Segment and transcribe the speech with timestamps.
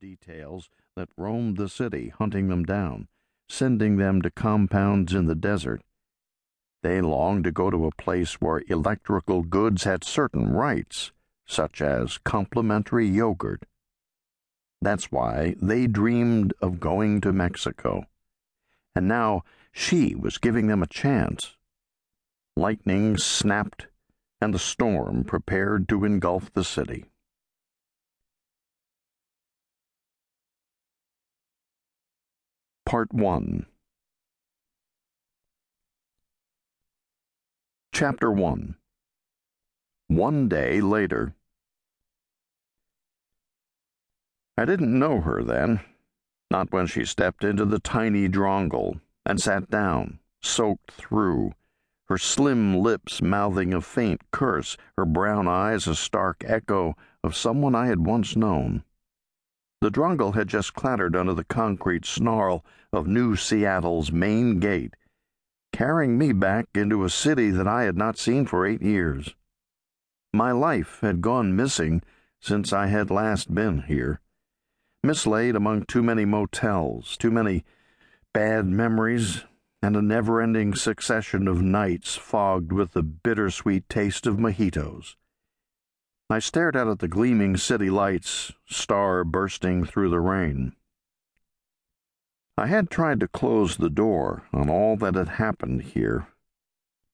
[0.00, 3.08] details that roamed the city hunting them down,
[3.48, 5.82] sending them to compounds in the desert.
[6.82, 11.12] They longed to go to a place where electrical goods had certain rights,
[11.46, 13.64] such as complimentary yogurt.
[14.80, 18.04] That's why they dreamed of going to Mexico.
[18.94, 19.42] And now
[19.72, 21.56] she was giving them a chance.
[22.56, 23.88] Lightning snapped,
[24.40, 27.06] and the storm prepared to engulf the city.
[32.88, 33.66] Part 1
[37.92, 38.76] Chapter 1
[40.06, 41.34] One day later.
[44.56, 45.80] I didn't know her then,
[46.50, 51.52] not when she stepped into the tiny drongle and sat down, soaked through,
[52.06, 57.74] her slim lips mouthing a faint curse, her brown eyes a stark echo of someone
[57.74, 58.82] I had once known.
[59.80, 64.94] The drongle had just clattered under the concrete snarl of New Seattle's main gate,
[65.72, 69.36] carrying me back into a city that I had not seen for eight years.
[70.32, 72.02] My life had gone missing
[72.40, 74.20] since I had last been here,
[75.04, 77.64] mislaid among too many motels, too many
[78.34, 79.44] bad memories,
[79.80, 85.14] and a never ending succession of nights fogged with the bittersweet taste of mojitos.
[86.30, 90.74] I stared out at the gleaming city lights, star bursting through the rain.
[92.58, 96.26] I had tried to close the door on all that had happened here,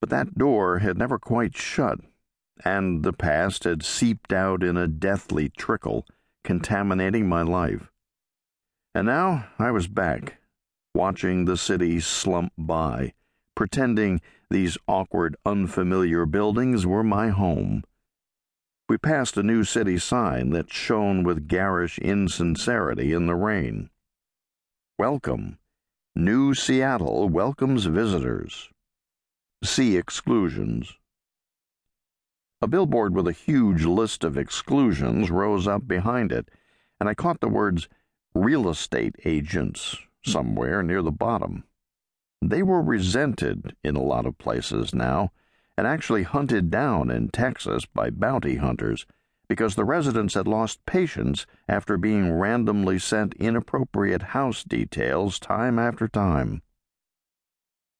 [0.00, 1.98] but that door had never quite shut,
[2.64, 6.06] and the past had seeped out in a deathly trickle,
[6.42, 7.90] contaminating my life.
[8.94, 10.38] And now I was back,
[10.94, 13.12] watching the city slump by,
[13.54, 17.84] pretending these awkward, unfamiliar buildings were my home.
[18.92, 23.88] We passed a new city sign that shone with garish insincerity in the rain.
[24.98, 25.56] Welcome.
[26.14, 28.68] New Seattle welcomes visitors.
[29.64, 30.92] See exclusions.
[32.60, 36.50] A billboard with a huge list of exclusions rose up behind it,
[37.00, 37.88] and I caught the words
[38.34, 41.64] real estate agents somewhere near the bottom.
[42.42, 45.32] They were resented in a lot of places now
[45.76, 49.06] and actually hunted down in Texas by bounty hunters
[49.48, 56.08] because the residents had lost patience after being randomly sent inappropriate house details time after
[56.08, 56.62] time.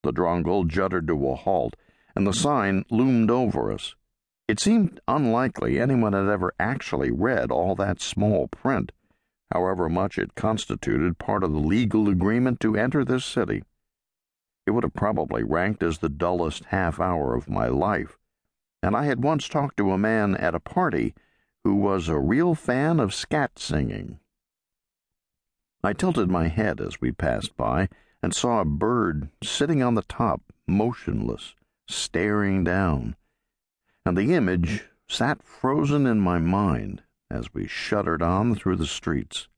[0.02, 1.76] The drongle juddered to a halt,
[2.16, 3.94] and the sign loomed over us.
[4.48, 8.90] It seemed unlikely anyone had ever actually read all that small print,
[9.52, 13.62] however much it constituted part of the legal agreement to enter this city.
[14.66, 18.16] It would have probably ranked as the dullest half hour of my life,
[18.82, 21.14] and I had once talked to a man at a party
[21.64, 24.18] who was a real fan of scat singing.
[25.84, 27.88] I tilted my head as we passed by
[28.22, 31.54] and saw a bird sitting on the top, motionless,
[31.88, 33.16] staring down,
[34.06, 39.48] and the image sat frozen in my mind as we shuddered on through the streets.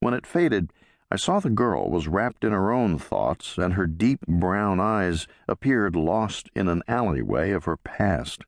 [0.00, 0.72] When it faded,
[1.08, 5.28] I saw the girl was wrapped in her own thoughts, and her deep brown eyes
[5.46, 8.44] appeared lost in an alleyway of her past.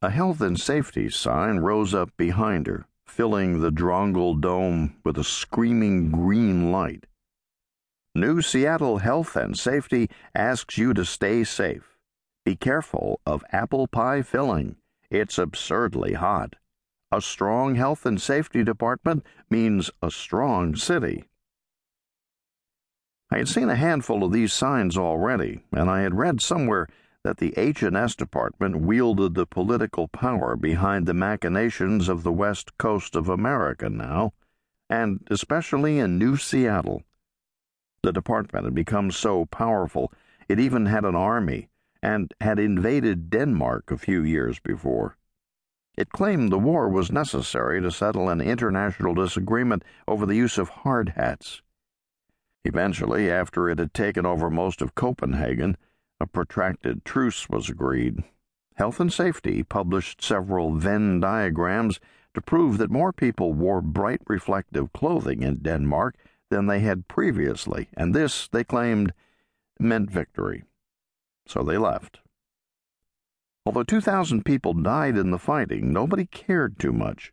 [0.00, 5.24] A health and safety sign rose up behind her, filling the Drongle Dome with a
[5.24, 7.06] screaming green light.
[8.14, 11.98] New Seattle Health and Safety asks you to stay safe.
[12.44, 14.76] Be careful of apple pie filling.
[15.10, 16.54] It's absurdly hot.
[17.10, 21.24] A strong health and safety department means a strong city.
[23.28, 26.86] I had seen a handful of these signs already, and I had read somewhere
[27.24, 33.16] that the H&S department wielded the political power behind the machinations of the west coast
[33.16, 34.32] of America now,
[34.88, 37.02] and especially in New Seattle.
[38.02, 40.12] The department had become so powerful
[40.48, 41.68] it even had an army
[42.00, 45.16] and had invaded Denmark a few years before.
[45.96, 50.68] It claimed the war was necessary to settle an international disagreement over the use of
[50.68, 51.62] hard hats.
[52.66, 55.76] Eventually, after it had taken over most of Copenhagen,
[56.18, 58.24] a protracted truce was agreed.
[58.74, 62.00] Health and Safety published several Venn diagrams
[62.34, 66.16] to prove that more people wore bright reflective clothing in Denmark
[66.50, 69.12] than they had previously, and this, they claimed,
[69.78, 70.64] meant victory.
[71.46, 72.18] So they left.
[73.64, 77.32] Although 2,000 people died in the fighting, nobody cared too much.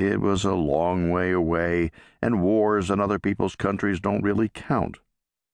[0.00, 1.90] It was a long way away,
[2.22, 4.96] and wars in other people's countries don't really count,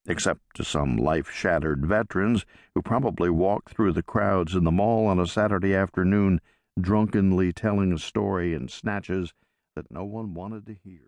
[0.07, 5.09] except to some life shattered veterans who probably walked through the crowds in the mall
[5.09, 6.41] on a Saturday afternoon,
[6.81, 9.35] drunkenly telling a story in snatches
[9.75, 11.01] that no one wanted to hear.